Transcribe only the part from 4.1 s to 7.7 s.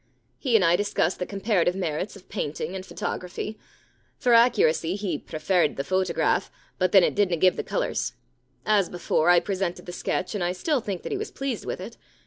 For accuracy he prefaired the photograph, but then it didna give the